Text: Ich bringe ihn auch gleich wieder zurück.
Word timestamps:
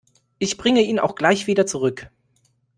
Ich 0.39 0.57
bringe 0.57 0.81
ihn 0.81 0.97
auch 0.97 1.13
gleich 1.13 1.45
wieder 1.45 1.67
zurück. 1.67 2.09